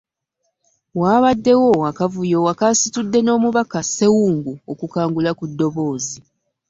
Waabaddewo 0.99 1.69
akavuyo 1.89 2.39
akaasitudde 2.51 3.19
n'omubaka 3.23 3.79
Ssewungu 3.85 4.53
okukangula 4.71 5.31
ku 5.37 5.45
ddoboozi. 5.51 6.19